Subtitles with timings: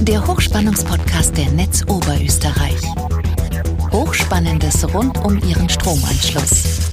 [0.00, 2.80] der Hochspannungspodcast der Netz Oberösterreich.
[3.90, 6.90] Hochspannendes rund um Ihren Stromanschluss.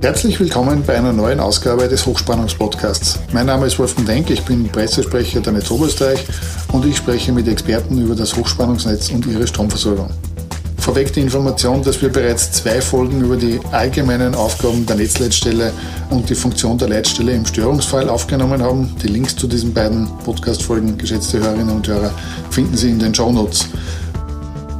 [0.00, 3.18] Herzlich willkommen bei einer neuen Ausgabe des Hochspannungspodcasts.
[3.32, 6.24] Mein Name ist Wolfgang Denk, ich bin Pressesprecher der Netz Oberösterreich
[6.72, 10.10] und ich spreche mit Experten über das Hochspannungsnetz und ihre Stromversorgung.
[10.82, 15.72] Vorweg die Information, dass wir bereits zwei Folgen über die allgemeinen Aufgaben der Netzleitstelle
[16.10, 18.92] und die Funktion der Leitstelle im Störungsfall aufgenommen haben.
[19.00, 22.12] Die Links zu diesen beiden Podcast-Folgen, geschätzte Hörerinnen und Hörer,
[22.50, 23.68] finden Sie in den Show Notes.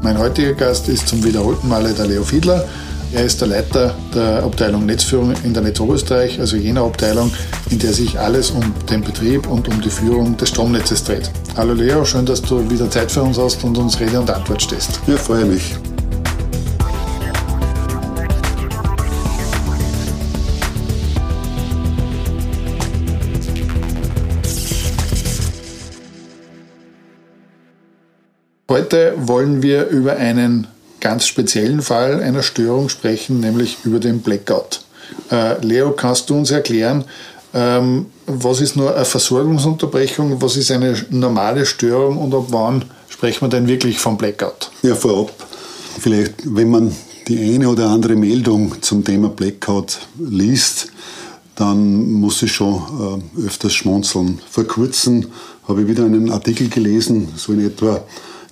[0.02, 2.64] Mein heutiger Gast ist zum wiederholten Male der Leo Fiedler.
[3.12, 7.30] Er ist der Leiter der Abteilung Netzführung in der Netz also jener Abteilung,
[7.70, 11.30] in der sich alles um den Betrieb und um die Führung des Stromnetzes dreht.
[11.56, 14.62] Hallo Leo, schön, dass du wieder Zeit für uns hast und uns Rede und Antwort
[14.62, 14.98] stehst.
[15.06, 15.76] Ja, freue mich.
[28.72, 30.66] Heute wollen wir über einen
[30.98, 34.80] ganz speziellen Fall einer Störung sprechen, nämlich über den Blackout.
[35.30, 37.04] Äh, Leo, kannst du uns erklären,
[37.52, 43.42] ähm, was ist nur eine Versorgungsunterbrechung, was ist eine normale Störung und ab wann sprechen
[43.42, 44.70] wir denn wirklich vom Blackout?
[44.80, 45.32] Ja, vorab,
[46.00, 46.96] vielleicht, wenn man
[47.28, 50.86] die eine oder andere Meldung zum Thema Blackout liest,
[51.56, 54.40] dann muss ich schon äh, öfters schmunzeln.
[54.50, 55.26] Vor kurzem
[55.68, 58.02] habe ich wieder einen Artikel gelesen, so in etwa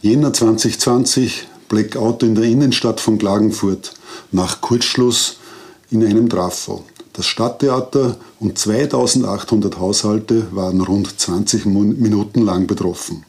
[0.03, 3.93] Jänner 2020, Blackout in der Innenstadt von Klagenfurt,
[4.33, 5.37] nach Kurzschluss
[5.91, 6.84] in einem Trafo.
[7.12, 13.25] Das Stadttheater und 2800 Haushalte waren rund 20 Minuten lang betroffen.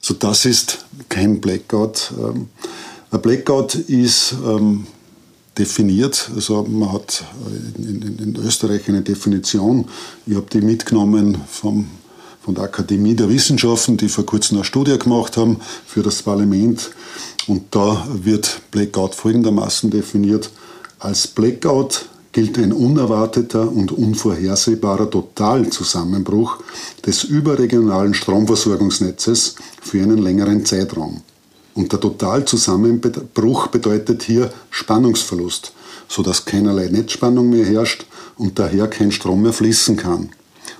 [0.00, 2.14] So, das ist kein Blackout.
[2.18, 2.48] Ähm,
[3.10, 4.86] ein Blackout ist ähm,
[5.58, 7.22] definiert, also man hat
[7.76, 9.86] in, in, in Österreich eine Definition.
[10.24, 11.86] Ich habe die mitgenommen vom
[12.44, 16.90] von der Akademie der Wissenschaften, die vor kurzem eine Studie gemacht haben für das Parlament.
[17.46, 20.50] Und da wird Blackout folgendermaßen definiert.
[20.98, 26.58] Als Blackout gilt ein unerwarteter und unvorhersehbarer Totalzusammenbruch
[27.06, 31.22] des überregionalen Stromversorgungsnetzes für einen längeren Zeitraum.
[31.74, 35.72] Und der Totalzusammenbruch bedeutet hier Spannungsverlust,
[36.08, 40.30] sodass keinerlei Netzspannung mehr herrscht und daher kein Strom mehr fließen kann.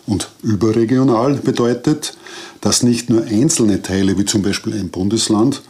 [0.07, 2.17] Und überregional bedeutet,
[2.61, 5.63] dass nicht nur einzelne Teile wie zum Beispiel ein Bundesland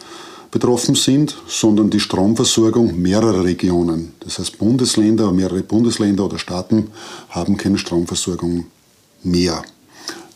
[0.51, 4.13] betroffen sind, sondern die Stromversorgung mehrerer Regionen.
[4.21, 6.89] Das heißt, Bundesländer, mehrere Bundesländer oder Staaten
[7.31, 8.67] haben keine Stromversorgung
[9.23, 9.63] mehr.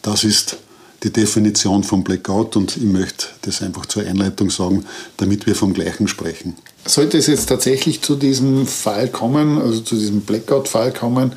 [0.02, 0.56] Das ist
[1.02, 4.86] die Definition von Blackout und ich möchte das einfach zur Einleitung sagen,
[5.18, 6.56] damit wir vom Gleichen sprechen.
[6.86, 11.32] Sollte es jetzt tatsächlich zu diesem Fall kommen, also zu diesem Blackout-Fall kommen,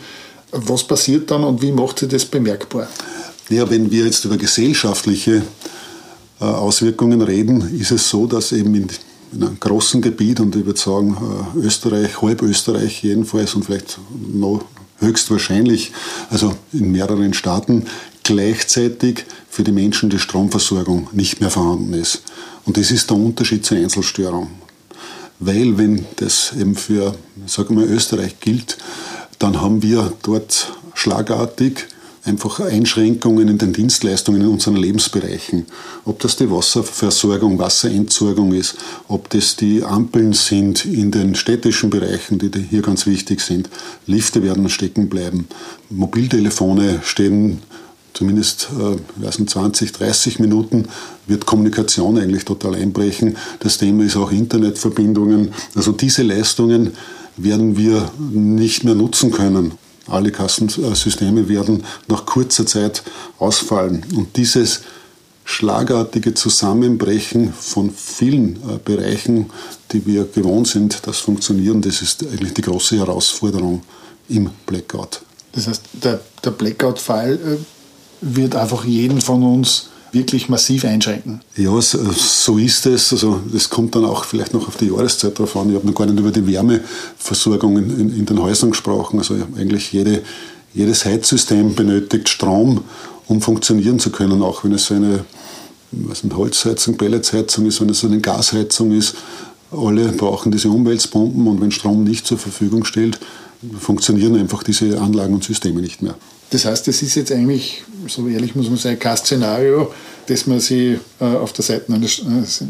[0.51, 2.87] was passiert dann und wie macht sich das bemerkbar?
[3.49, 5.41] Ja, wenn wir jetzt über gesellschaftliche
[6.39, 8.87] äh, Auswirkungen reden, ist es so, dass eben in,
[9.33, 11.17] in einem großen Gebiet, und ich würde sagen
[11.55, 13.99] äh, Österreich, halb Österreich jedenfalls und vielleicht
[14.31, 14.65] noch
[14.99, 15.91] höchstwahrscheinlich,
[16.29, 17.85] also in mehreren Staaten,
[18.23, 22.21] gleichzeitig für die Menschen die Stromversorgung nicht mehr vorhanden ist.
[22.65, 24.49] Und das ist der Unterschied zur Einzelstörung.
[25.39, 27.15] Weil, wenn das eben für,
[27.47, 28.77] sagen wir mal, Österreich gilt,
[29.39, 31.87] dann haben wir dort schlagartig
[32.25, 35.65] einfach Einschränkungen in den Dienstleistungen in unseren Lebensbereichen.
[36.05, 38.75] Ob das die Wasserversorgung, Wasserentsorgung ist,
[39.07, 43.69] ob das die Ampeln sind in den städtischen Bereichen, die hier ganz wichtig sind.
[44.05, 45.47] Lifte werden stecken bleiben.
[45.89, 47.59] Mobiltelefone stehen
[48.13, 50.87] zumindest äh, weiß nicht, 20, 30 Minuten
[51.27, 53.37] wird Kommunikation eigentlich total einbrechen.
[53.59, 55.53] Das Thema ist auch Internetverbindungen.
[55.75, 56.91] Also diese Leistungen
[57.43, 59.73] werden wir nicht mehr nutzen können.
[60.07, 63.03] Alle Kassensysteme werden nach kurzer Zeit
[63.37, 64.03] ausfallen.
[64.15, 64.81] Und dieses
[65.45, 69.49] schlagartige Zusammenbrechen von vielen äh, Bereichen,
[69.91, 73.81] die wir gewohnt sind, das funktionieren, das ist eigentlich die große Herausforderung
[74.29, 75.21] im Blackout.
[75.53, 77.57] Das heißt, der, der Blackout-Fall äh,
[78.21, 81.41] wird einfach jeden von uns wirklich massiv einschränken.
[81.55, 83.13] Ja, so ist es.
[83.13, 85.69] Also das kommt dann auch vielleicht noch auf die Jahreszeit drauf an.
[85.69, 89.19] Ich habe noch gar nicht über die Wärmeversorgung in, in, in den Häusern gesprochen.
[89.19, 90.21] Also eigentlich jede,
[90.73, 92.81] jedes Heizsystem benötigt Strom,
[93.27, 95.25] um funktionieren zu können, auch wenn es so eine
[95.91, 99.15] was eine Holzheizung, Pelletsheizung ist, wenn es eine Gasheizung ist.
[99.71, 103.19] Alle brauchen diese Umweltpumpen und wenn Strom nicht zur Verfügung stellt,
[103.79, 106.15] funktionieren einfach diese Anlagen und Systeme nicht mehr.
[106.51, 109.91] Das heißt, das ist jetzt eigentlich, so ehrlich muss man sagen, kein Szenario,
[110.27, 112.21] das man sich äh, auf der Seite eines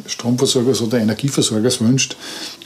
[0.05, 2.15] Stromversorgers oder Energieversorgers wünscht.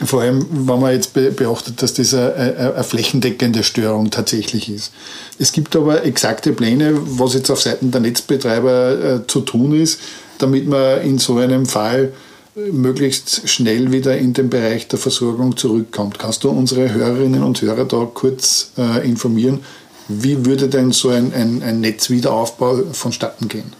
[0.04, 4.92] Vor allem, wenn man jetzt beachtet, dass das eine, flächendeckende Störung tatsächlich ist.
[5.38, 10.00] Es gibt aber exakte Pläne, was jetzt auf Seiten der Netzbetreiber äh, zu tun ist,
[10.38, 12.12] damit man in so einem Fall
[12.54, 16.18] möglichst schnell wieder in den Bereich der Versorgung zurückkommt.
[16.18, 19.60] Kannst du unsere Hörerinnen und Hörer da kurz äh, informieren,
[20.08, 23.72] wie würde denn so ein, ein, ein Netzwiederaufbau vonstatten gehen?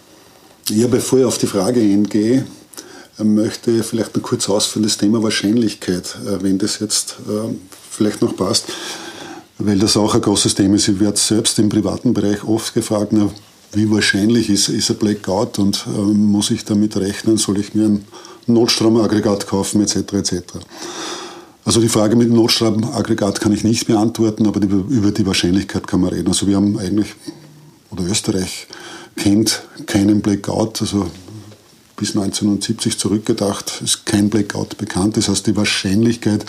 [0.70, 2.46] Ja, bevor ich auf die Frage eingehe,
[3.22, 7.54] möchte ich vielleicht noch kurz ausführen das Thema Wahrscheinlichkeit, äh, wenn das jetzt äh,
[7.90, 8.66] vielleicht noch passt,
[9.58, 10.88] weil das auch ein großes Thema ist.
[10.88, 13.30] Ich werde selbst im privaten Bereich oft gefragt, na,
[13.72, 17.86] wie wahrscheinlich ist, ist ein Blackout und äh, muss ich damit rechnen, soll ich mir
[17.86, 18.04] ein
[18.46, 19.96] Notstromaggregat kaufen etc.
[20.14, 20.42] etc.
[21.64, 25.86] Also die Frage mit dem Notstromaggregat kann ich nicht beantworten, aber die, über die Wahrscheinlichkeit
[25.86, 26.28] kann man reden.
[26.28, 27.14] Also wir haben eigentlich,
[27.90, 28.66] oder Österreich
[29.16, 31.06] kennt keinen Blackout, also
[31.96, 35.16] bis 1970 zurückgedacht ist kein Blackout bekannt.
[35.16, 36.44] Das heißt, die Wahrscheinlichkeit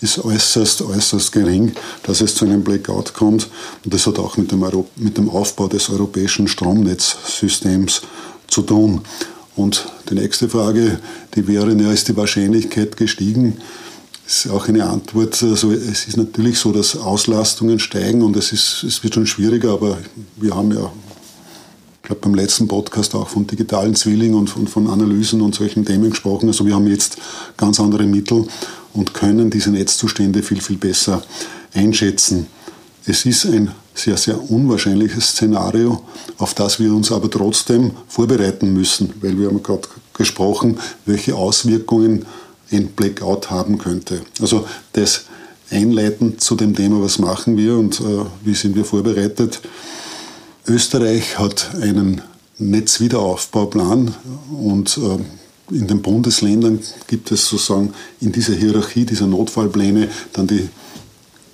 [0.00, 1.72] ist äußerst, äußerst gering,
[2.04, 3.48] dass es zu einem Blackout kommt.
[3.84, 8.02] Und das hat auch mit dem, Euro mit dem Aufbau des europäischen Stromnetzsystems
[8.48, 9.02] zu tun.
[9.56, 11.00] Und die nächste Frage,
[11.34, 13.58] die wäre, ja, ist die Wahrscheinlichkeit gestiegen?
[14.28, 15.42] Ist auch eine Antwort.
[15.42, 19.72] Also es ist natürlich so, dass Auslastungen steigen und es, ist, es wird schon schwieriger,
[19.72, 19.96] aber
[20.36, 20.92] wir haben ja,
[21.94, 25.86] ich glaube, beim letzten Podcast auch von digitalen Zwillingen und von, von Analysen und solchen
[25.86, 26.46] Themen gesprochen.
[26.46, 27.16] Also wir haben jetzt
[27.56, 28.46] ganz andere Mittel
[28.92, 31.22] und können diese Netzzustände viel, viel besser
[31.72, 32.48] einschätzen.
[33.06, 36.02] Es ist ein sehr, sehr unwahrscheinliches Szenario,
[36.36, 42.26] auf das wir uns aber trotzdem vorbereiten müssen, weil wir haben gerade gesprochen, welche Auswirkungen
[42.70, 44.22] ein Blackout haben könnte.
[44.40, 45.24] Also das
[45.70, 49.60] einleitend zu dem Thema, was machen wir und äh, wie sind wir vorbereitet.
[50.66, 52.22] Österreich hat einen
[52.58, 54.14] Netzwiederaufbauplan
[54.50, 55.18] und äh,
[55.74, 60.68] in den Bundesländern gibt es sozusagen in dieser Hierarchie dieser Notfallpläne dann die,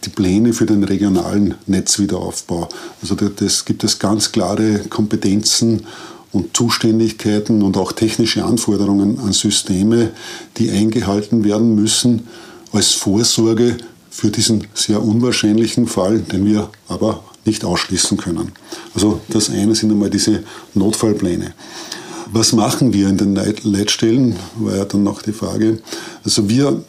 [0.05, 2.69] die Pläne für den regionalen Netzwiederaufbau.
[3.03, 5.87] Also das gibt es ganz klare Kompetenzen
[6.35, 10.11] und Zuständigkeiten und auch technische Anforderungen an Systeme,
[10.57, 12.27] die eingehalten werden müssen
[12.73, 13.77] als Vorsorge
[14.11, 18.53] für diesen sehr unwahrscheinlichen Fall, den wir aber nicht ausschließen können.
[18.95, 20.43] Also das eine sind einmal diese
[20.75, 21.55] Notfallpläne.
[22.33, 25.79] Was machen wir in den Leitstellen, war ja dann noch die Frage.
[26.25, 26.83] Also wir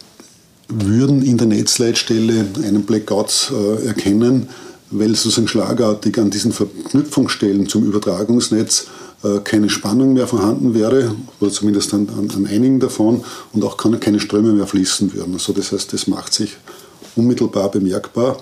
[0.68, 4.48] würden in der Netzleitstelle einen Blackout äh, erkennen,
[4.90, 8.86] weil sozusagen schlagartig an diesen Verknüpfungsstellen zum Übertragungsnetz
[9.44, 14.20] keine Spannung mehr vorhanden wäre, oder zumindest an, an, an einigen davon, und auch keine
[14.20, 15.34] Ströme mehr fließen würden.
[15.34, 16.56] Also das heißt, das macht sich
[17.16, 18.36] unmittelbar bemerkbar.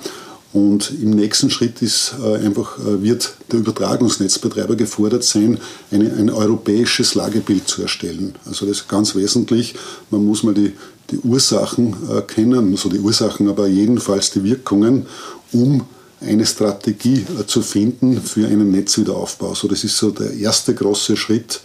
[0.54, 5.58] Und im nächsten Schritt ist äh, einfach, äh, wird der Übertragungsnetzbetreiber gefordert sein,
[5.90, 8.36] eine, ein europäisches Lagebild zu erstellen.
[8.46, 9.74] Also das ist ganz wesentlich.
[10.10, 10.72] Man muss mal die,
[11.10, 15.06] die Ursachen äh, kennen, also die Ursachen, aber jedenfalls die Wirkungen,
[15.52, 15.86] um
[16.24, 19.54] eine Strategie äh, zu finden für einen Netzwiederaufbau.
[19.54, 21.60] So, das ist so der erste große Schritt,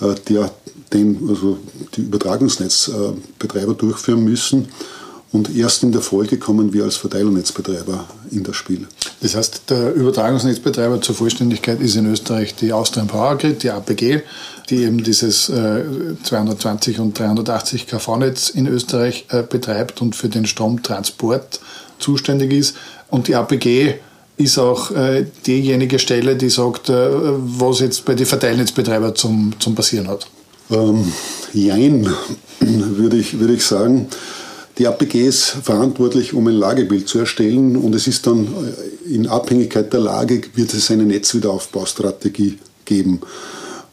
[0.00, 0.50] äh, der
[0.92, 1.58] den also
[1.94, 4.68] die Übertragungsnetzbetreiber durchführen müssen.
[5.32, 8.86] Und erst in der Folge kommen wir als Verteilernetzbetreiber in das Spiel.
[9.20, 14.22] Das heißt, der Übertragungsnetzbetreiber zur Vollständigkeit ist in Österreich die Austrian Power Grid, die APG,
[14.70, 21.60] die eben dieses 220 und 380 kV-Netz in Österreich betreibt und für den Stromtransport
[21.98, 22.76] zuständig ist.
[23.10, 23.94] Und die APG
[24.36, 29.74] ist auch äh, diejenige Stelle, die sagt, äh, was jetzt bei den Verteilnetzbetreibern zum, zum
[29.74, 30.26] Passieren hat.
[30.70, 31.12] Ähm,
[31.52, 32.08] jein,
[32.60, 34.08] würde ich, würde ich sagen.
[34.78, 39.26] Die APG ist verantwortlich, um ein Lagebild zu erstellen und es ist dann äh, in
[39.26, 43.20] Abhängigkeit der Lage, wird es eine Netzwiederaufbaustrategie geben.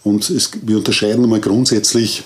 [0.03, 2.23] Und es, wir unterscheiden einmal grundsätzlich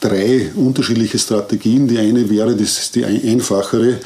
[0.00, 1.88] drei unterschiedliche Strategien.
[1.88, 3.98] Die eine wäre, das ist die einfachere,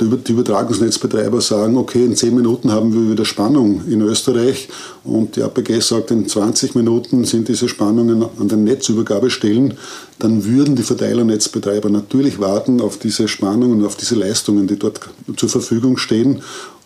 [0.00, 4.68] die Übertragungsnetzbetreiber sagen, okay, in 10 Minuten haben wir wieder Spannung in Österreich
[5.04, 9.74] und die APG sagt, in 20 Minuten sind diese Spannungen an den Netzübergabestellen,
[10.18, 15.00] dann würden die Verteilernetzbetreiber natürlich warten auf diese Spannungen auf diese Leistungen, die dort
[15.36, 16.42] zur Verfügung stehen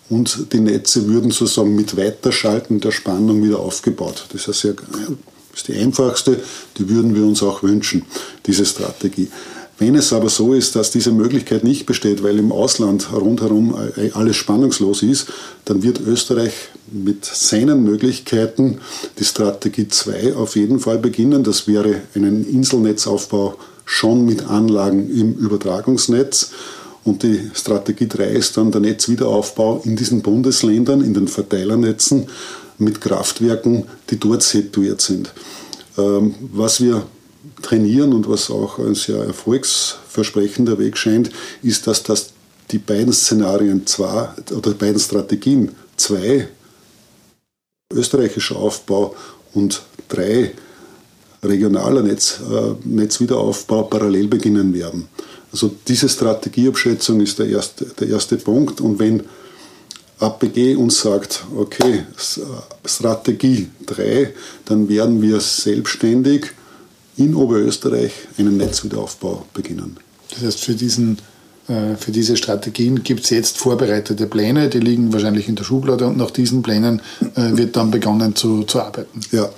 [0.09, 4.27] und die Netze würden sozusagen mit Weiterschalten der Spannung wieder aufgebaut.
[4.33, 4.85] Das ist, sehr, das
[5.55, 6.41] ist die einfachste,
[6.77, 8.05] die würden wir uns auch wünschen,
[8.47, 9.29] diese Strategie.
[9.83, 13.75] Wenn es aber so ist, dass diese Möglichkeit nicht besteht, weil im Ausland rundherum
[14.13, 15.27] alles spannungslos ist,
[15.65, 16.53] dann wird Österreich
[16.93, 18.79] mit seinen Möglichkeiten
[19.19, 21.43] die Strategie 2 auf jeden Fall beginnen.
[21.43, 26.53] Das wäre einen Inselnetzaufbau schon mit Anlagen im Übertragungsnetz.
[27.03, 32.29] Und die Strategie 3 ist dann der Netzwiederaufbau in diesen Bundesländern, in den Verteilernetzen
[32.79, 35.33] mit Kraftwerken, die dort situiert sind.
[35.99, 37.03] Ähm, was wir
[37.61, 41.31] trainieren und was auch ein sehr erfolgsversprechender Weg scheint,
[41.63, 42.33] ist, dass das
[42.71, 46.49] die beiden Szenarien zwei oder beiden Strategien zwei
[47.93, 49.15] österreichischer Aufbau
[49.55, 50.53] und drei
[51.43, 55.09] regionaler Netz, äh, Netzwiederaufbau parallel beginnen werden.
[55.53, 58.81] Also diese Strategieabschätzung ist der erste, der erste Punkt.
[58.81, 59.23] Und wenn
[60.19, 62.07] APG uns sagt, okay,
[62.87, 64.33] Strategie 3,
[64.65, 66.53] dann werden wir selbstständig
[67.17, 69.97] in Oberösterreich einen Netzwiederaufbau beginnen.
[70.31, 71.19] Das heißt, für, diesen,
[71.69, 76.07] äh, für diese Strategien gibt es jetzt vorbereitete Pläne, die liegen wahrscheinlich in der Schublade
[76.07, 77.03] und nach diesen Plänen
[77.35, 79.21] äh, wird dann begonnen zu, zu arbeiten.
[79.31, 79.49] Ja,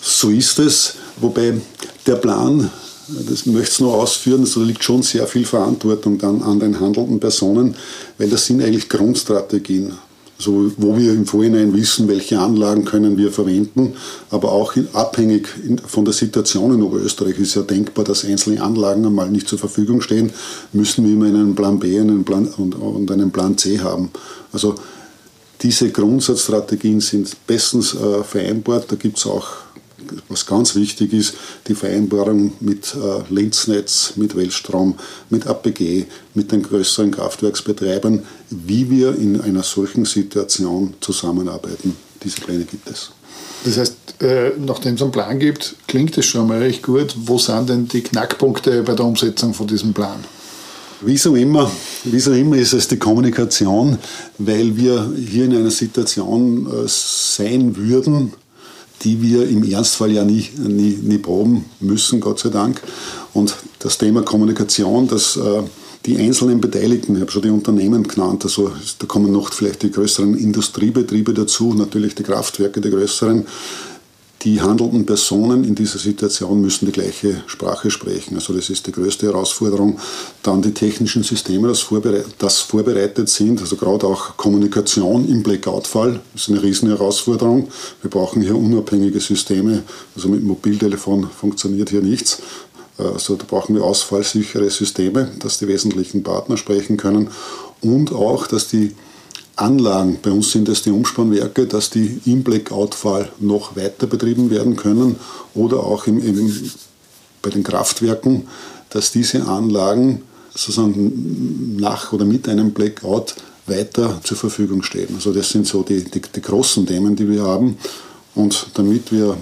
[0.00, 1.54] so ist es, wobei
[2.06, 2.70] der Plan,
[3.08, 7.20] das möchte ich nur ausführen, da liegt schon sehr viel Verantwortung dann an den handelnden
[7.20, 7.76] Personen,
[8.18, 9.92] weil das sind eigentlich Grundstrategien.
[10.38, 13.94] Also wo wir im Vorhinein wissen, welche Anlagen können wir verwenden,
[14.30, 15.48] aber auch abhängig
[15.86, 20.00] von der Situation in Oberösterreich ist ja denkbar, dass einzelne Anlagen einmal nicht zur Verfügung
[20.00, 20.32] stehen,
[20.72, 24.10] müssen wir immer einen Plan B einen Plan und, und einen Plan C haben.
[24.52, 24.74] Also
[25.62, 28.90] diese Grundsatzstrategien sind bestens äh, vereinbart.
[28.90, 29.46] Da gibt es auch
[30.28, 31.34] was ganz wichtig ist,
[31.68, 34.96] die Vereinbarung mit äh, Linznetz, mit Weltstrom,
[35.30, 38.24] mit APG, mit den größeren Kraftwerksbetreibern,
[38.66, 41.96] wie wir in einer solchen Situation zusammenarbeiten.
[42.22, 43.10] Diese Pläne gibt es.
[43.64, 47.14] Das heißt, äh, nachdem es einen Plan gibt, klingt es schon mal recht gut.
[47.24, 50.24] Wo sind denn die Knackpunkte bei der Umsetzung von diesem Plan?
[51.00, 51.70] Wie so immer,
[52.04, 53.98] wie so immer ist es die Kommunikation,
[54.38, 58.32] weil wir hier in einer Situation äh, sein würden,
[59.02, 62.80] die wir im Ernstfall ja nie, nie, nie proben müssen, Gott sei Dank.
[63.34, 65.62] Und das Thema Kommunikation, das äh,
[66.06, 69.90] die einzelnen Beteiligten, ich habe schon die Unternehmen genannt, also da kommen noch vielleicht die
[69.90, 73.46] größeren Industriebetriebe dazu, natürlich die Kraftwerke, die größeren,
[74.42, 78.34] die handelnden Personen in dieser Situation müssen die gleiche Sprache sprechen.
[78.34, 80.00] Also das ist die größte Herausforderung.
[80.42, 86.18] Dann die technischen Systeme, das, vorbereit das vorbereitet sind, also gerade auch Kommunikation im Blackout-Fall,
[86.34, 87.68] ist eine riesen Herausforderung.
[88.00, 89.84] Wir brauchen hier unabhängige Systeme.
[90.16, 92.42] Also mit Mobiltelefon funktioniert hier nichts.
[92.98, 97.30] Also da brauchen wir ausfallsichere Systeme, dass die wesentlichen Partner sprechen können
[97.80, 98.94] und auch, dass die
[99.56, 104.76] Anlagen, bei uns sind es die Umspannwerke, dass die im Blackout-Fall noch weiter betrieben werden
[104.76, 105.16] können
[105.54, 106.70] oder auch im, im,
[107.42, 108.48] bei den Kraftwerken,
[108.90, 110.22] dass diese Anlagen
[110.54, 113.34] sozusagen nach oder mit einem Blackout
[113.66, 115.14] weiter zur Verfügung stehen.
[115.14, 117.76] Also das sind so die, die, die großen Themen, die wir haben.
[118.34, 119.36] Und damit wir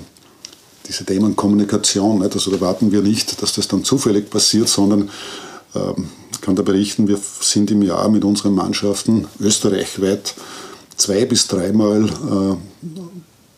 [0.90, 5.08] diese Themen Kommunikation, nicht, also da warten wir nicht, dass das dann zufällig passiert, sondern
[5.76, 6.08] ähm,
[6.40, 10.34] kann da berichten, wir sind im Jahr mit unseren Mannschaften österreichweit
[10.96, 12.56] zwei bis dreimal äh,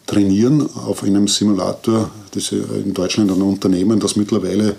[0.07, 2.11] trainieren auf einem Simulator.
[2.33, 4.75] Das in Deutschland ein Unternehmen, das mittlerweile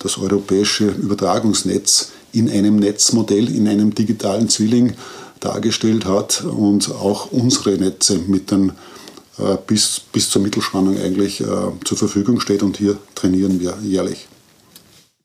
[0.00, 4.94] das europäische Übertragungsnetz in einem Netzmodell, in einem digitalen Zwilling
[5.38, 8.72] dargestellt hat und auch unsere Netze mit den
[9.66, 11.46] bis, bis zur Mittelspannung eigentlich äh,
[11.84, 14.28] zur Verfügung steht und hier trainieren wir jährlich.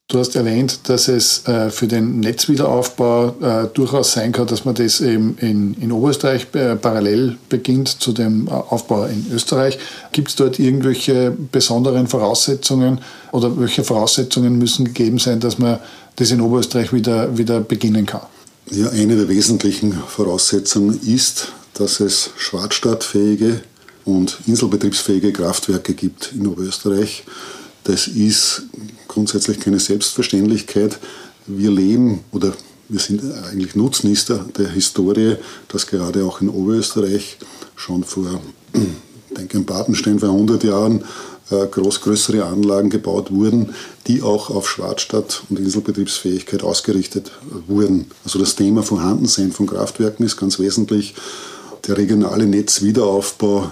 [0.10, 4.74] Du hast erwähnt, dass es äh, für den Netzwiederaufbau äh, durchaus sein kann, dass man
[4.74, 9.78] das eben in, in Oberösterreich äh, parallel beginnt zu dem Aufbau in Österreich.
[10.14, 13.02] Gibt es dort irgendwelche besonderen Voraussetzungen
[13.34, 15.80] oder welche Voraussetzungen müssen gegeben sein, dass man
[16.16, 18.22] das in Oberösterreich wieder, wieder beginnen kann?
[18.72, 23.60] Ja, eine der wesentlichen Voraussetzungen ist, dass es schwarzstartfähige
[24.08, 27.26] und inselbetriebsfähige Kraftwerke gibt in Oberösterreich.
[27.84, 28.64] Das ist
[29.08, 30.98] grundsätzlich keine Selbstverständlichkeit.
[31.46, 32.54] Wir leben oder
[32.90, 33.22] wir sind
[33.52, 35.36] eigentlich Nutznießer der Historie,
[35.68, 37.38] dass gerade auch in Oberösterreich
[37.76, 38.40] schon vor,
[38.74, 41.04] ich denke, in Badenstein vor 100 Jahren
[41.52, 43.74] äh, groß, größere Anlagen gebaut wurden,
[44.08, 47.32] die auch auf Schwarzstadt und Inselbetriebsfähigkeit ausgerichtet
[47.68, 48.10] wurden.
[48.24, 51.14] Also das Thema Vorhandensein von Kraftwerken ist ganz wesentlich.
[51.88, 53.72] Der regionale Netzwiederaufbau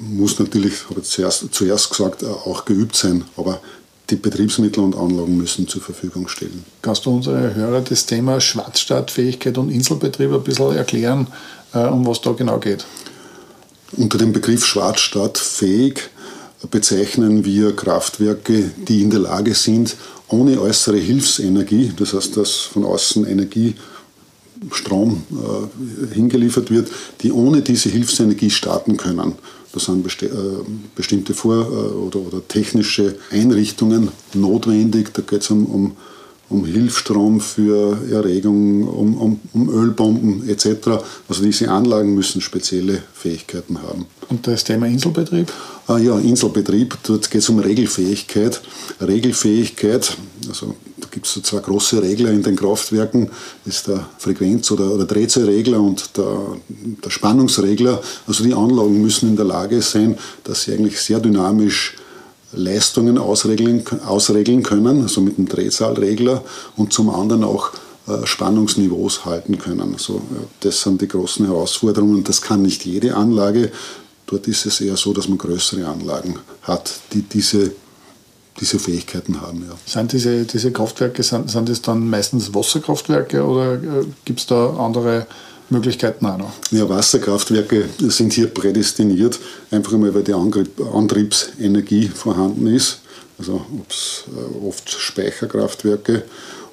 [0.00, 3.60] muss natürlich, habe ich zuerst, zuerst gesagt, auch geübt sein, aber
[4.10, 6.64] die Betriebsmittel und Anlagen müssen zur Verfügung stellen.
[6.80, 11.26] Kannst du unsere Hörer das Thema Schwarzstartfähigkeit und Inselbetrieb ein bisschen erklären,
[11.72, 12.86] äh, um was da genau geht?
[13.92, 16.00] Unter dem Begriff schwarzstartfähig
[16.70, 19.96] bezeichnen wir Kraftwerke, die in der Lage sind,
[20.28, 23.74] ohne äußere Hilfsenergie, das heißt, dass von außen Energie,
[24.72, 26.88] Strom äh, hingeliefert wird,
[27.20, 29.34] die ohne diese Hilfsenergie starten können.
[29.74, 30.30] Da sind besti äh,
[30.94, 35.12] bestimmte Vor- äh, oder, oder, technische Einrichtungen notwendig.
[35.12, 35.96] Da geht es um, um,
[36.48, 41.02] um Hilfsstrom für Erregung, um, um, Ölbomben etc.
[41.28, 44.06] Also diese Anlagen müssen spezielle Fähigkeiten haben.
[44.28, 45.52] Und das Thema Inselbetrieb?
[45.88, 48.62] Ah, ja, Inselbetrieb, dort geht es um Regelfähigkeit.
[49.00, 50.16] Regelfähigkeit,
[50.48, 50.76] also
[51.14, 53.30] gibt es so zwei große Regler in den Kraftwerken,
[53.64, 58.02] das ist der Frequenz- oder, oder Drehzahlregler und der, der Spannungsregler.
[58.26, 61.94] Also die Anlagen müssen in der Lage sein, dass sie eigentlich sehr dynamisch
[62.52, 66.42] Leistungen ausregeln, ausregeln können, also mit dem Drehzahlregler
[66.76, 67.70] und zum anderen auch
[68.06, 69.94] äh, Spannungsniveaus halten können.
[69.94, 70.20] Also,
[70.60, 72.24] das sind die großen Herausforderungen.
[72.24, 73.70] Das kann nicht jede Anlage.
[74.26, 77.72] Dort ist es eher so, dass man größere Anlagen hat, die diese,
[78.60, 79.64] diese Fähigkeiten haben.
[79.68, 79.76] Ja.
[79.86, 84.76] Sind diese, diese Kraftwerke, sind, sind das dann meistens Wasserkraftwerke oder äh, gibt es da
[84.76, 85.26] andere
[85.70, 86.52] Möglichkeiten auch noch.
[86.70, 89.38] Ja, Wasserkraftwerke sind hier prädestiniert,
[89.70, 93.00] einfach einmal, weil die Antriebsenergie vorhanden ist.
[93.38, 93.64] Also
[94.28, 96.22] äh, oft Speicherkraftwerke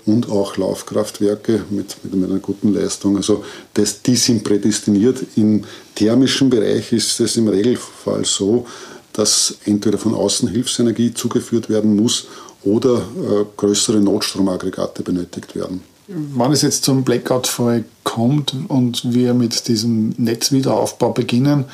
[0.06, 3.18] und auch Laufkraftwerke mit, mit einer guten Leistung.
[3.18, 5.20] Also das, die sind prädestiniert.
[5.36, 5.64] Im
[5.96, 8.66] thermischen Bereich ist es im Regelfall so,
[9.14, 12.28] dass entweder von außen Hilfsenergie zugeführt werden muss
[12.64, 15.82] oder äh, größere Notstromaggregate benötigt werden.
[16.08, 21.66] Wenn es jetzt zum Blackout-Fall kommt und wir mit diesem Netzwiederaufbau beginnen,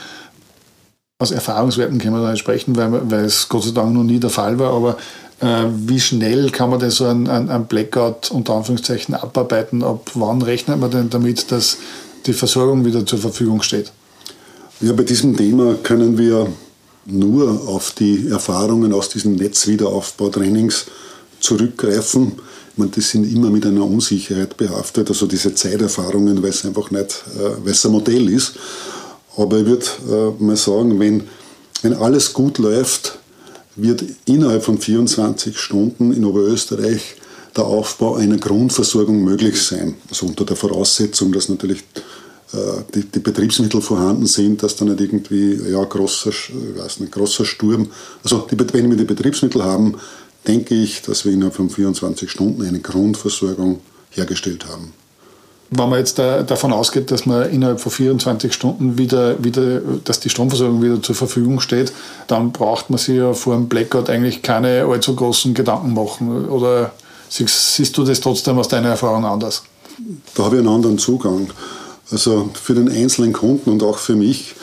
[1.20, 4.20] aus Erfahrungswerten können wir da nicht sprechen, weil, weil es Gott sei Dank noch nie
[4.20, 4.98] der Fall war, aber
[5.40, 9.84] äh, wie schnell kann man denn so ein, ein, ein, Blackout unter Anführungszeichen abarbeiten?
[9.84, 11.78] Ab wann rechnet man denn damit, dass
[12.28, 13.92] die Versorgung wieder zur Verfügung steht?
[14.80, 16.48] Ja, bei diesem Thema können wir
[17.08, 20.86] nur auf die Erfahrungen aus diesen Netzwiederaufbautrainings
[21.40, 22.34] zurückgreifen.
[22.72, 26.92] Ich meine, die sind immer mit einer Unsicherheit behaftet, also diese Zeiterfahrungen, weil es einfach
[26.92, 28.54] nicht, äh, weil es ein Modell ist.
[29.38, 31.24] Aber ich würde äh, mal sagen, wenn,
[31.82, 33.20] wenn alles gut läuft,
[33.76, 37.16] wird innerhalb von 24 Stunden in Oberösterreich
[37.56, 39.96] der Aufbau einer Grundversorgung möglich sein.
[40.10, 41.84] Also unter der Voraussetzung, dass natürlich
[42.94, 46.32] die, die, Betriebsmittel vorhanden sind, dass da nicht irgendwie ja, großer,
[46.78, 47.90] weiß nicht, großer Sturm,
[48.24, 49.96] also die, wenn wir die Betriebsmittel haben,
[50.48, 54.94] denke ich, dass wir innerhalb von 24 Stunden eine Grundversorgung hergestellt haben.
[55.70, 60.22] Wenn man jetzt da, davon ausgeht, dass man innerhalb von 24 Stunden wieder, wieder, dass
[60.22, 61.92] die Stromversorgung wieder zur Verfügung steht,
[62.28, 66.48] dann braucht man sich ja vor dem Blackout eigentlich keine allzu großen Gedanken machen.
[66.48, 66.94] Oder
[67.28, 69.64] siehst du das trotzdem aus deiner Erfahrung anders?
[70.36, 71.50] Da habe ich einen anderen Zugang.
[72.10, 74.56] Also für den einzelnen Kunden und auch für mich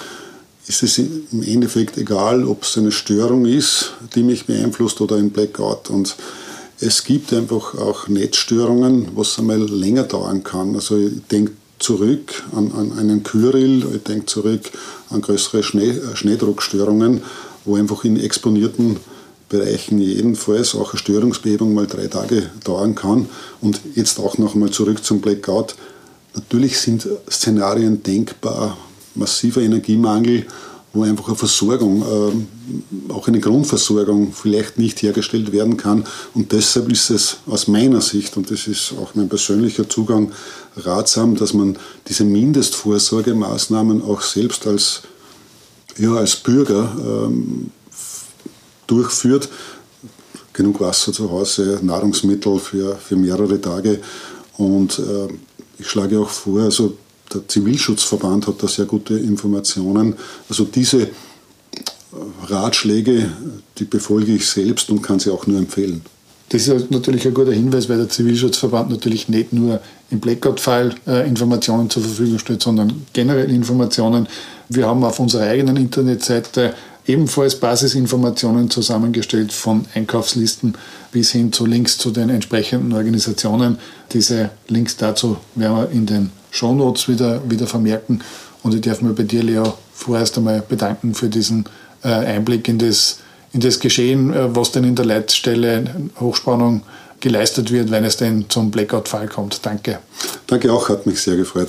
[0.66, 5.30] ist es im Endeffekt egal, ob es eine Störung ist, die mich beeinflusst oder ein
[5.30, 5.90] Blackout.
[5.90, 6.16] Und
[6.80, 10.74] es gibt einfach auch Netzstörungen, was einmal länger dauern kann.
[10.74, 14.70] Also ich denke zurück an, an einen Kyrill, ich denke zurück
[15.10, 17.22] an größere Schnee, äh, Schneedruckstörungen,
[17.66, 18.96] wo einfach in exponierten
[19.50, 23.28] Bereichen jedenfalls auch eine Störungsbehebung mal drei Tage dauern kann.
[23.60, 25.74] Und jetzt auch noch mal zurück zum Blackout.
[26.34, 28.76] Natürlich sind Szenarien denkbar,
[29.14, 30.46] massiver Energiemangel,
[30.94, 36.04] wo einfach eine Versorgung, äh, auch eine Grundversorgung vielleicht nicht hergestellt werden kann.
[36.34, 40.32] Und deshalb ist es aus meiner Sicht, und das ist auch mein persönlicher Zugang,
[40.76, 41.76] ratsam, dass man
[42.08, 45.02] diese Mindestvorsorgemaßnahmen auch selbst als,
[45.98, 47.70] ja, als Bürger ähm,
[48.86, 49.48] durchführt.
[50.52, 54.00] Genug Wasser zu Hause, Nahrungsmittel für, für mehrere Tage.
[54.56, 55.28] Und äh,
[55.78, 56.96] ich schlage auch vor, also
[57.32, 60.14] der Zivilschutzverband hat da sehr gute Informationen.
[60.48, 61.08] Also diese äh,
[62.44, 63.30] Ratschläge,
[63.78, 66.02] die befolge ich selbst und kann sie auch nur empfehlen.
[66.50, 71.26] Das ist natürlich ein guter Hinweis, weil der Zivilschutzverband natürlich nicht nur im Blackout-File äh,
[71.26, 74.28] Informationen zur Verfügung stellt, sondern generell Informationen.
[74.68, 76.74] Wir haben auf unserer eigenen Internetseite
[77.06, 80.76] ebenfalls Basisinformationen zusammengestellt von Einkaufslisten
[81.12, 83.78] bis hin zu Links zu den entsprechenden Organisationen.
[84.12, 88.22] Diese Links dazu werden wir in den Shownotes wieder, wieder vermerken.
[88.62, 91.64] Und ich darf mich bei dir, Leo, vorerst einmal bedanken für diesen
[92.02, 93.18] äh, Einblick in das,
[93.52, 95.84] in das Geschehen, äh, was denn in der Leitstelle
[96.18, 96.82] Hochspannung
[97.20, 99.64] geleistet wird, wenn es denn zum Blackout-Fall kommt.
[99.64, 99.98] Danke.
[100.46, 101.68] Danke auch, hat mich sehr gefreut.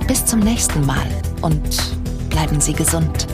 [0.11, 1.07] Bis zum nächsten Mal
[1.41, 1.61] und
[2.29, 3.27] bleiben Sie gesund.